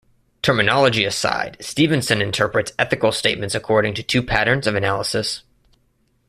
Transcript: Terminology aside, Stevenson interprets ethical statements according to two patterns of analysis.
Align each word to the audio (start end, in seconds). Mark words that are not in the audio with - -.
Terminology 0.41 1.05
aside, 1.05 1.57
Stevenson 1.59 2.23
interprets 2.23 2.71
ethical 2.79 3.11
statements 3.11 3.53
according 3.53 3.93
to 3.93 4.01
two 4.01 4.23
patterns 4.23 4.65
of 4.65 4.73
analysis. 4.73 5.43